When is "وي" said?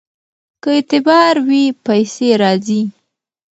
1.47-1.63